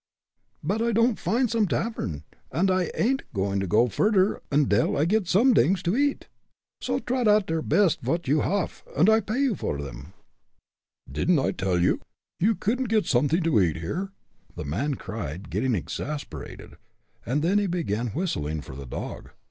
[0.63, 5.27] "But I don'd find some tavern, und I ain'd going no furder ondil I get
[5.27, 6.27] somedings to eat.
[6.81, 10.13] So trot oud der best vot you haff, und I pay for 'em."
[11.07, 12.01] "Didn't I tell you,
[12.39, 14.11] you couldn't get something to eat here?"
[14.55, 16.77] the man cried, getting exasperated.
[17.23, 19.29] Then he began whistling for the dog.